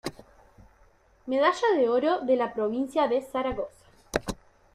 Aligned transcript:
Medalla 1.27 1.75
de 1.77 1.87
Oro 1.97 2.13
de 2.25 2.33
Ia 2.39 2.51
Provincia 2.55 3.07
de 3.11 3.21
Zaragoza. 3.21 3.85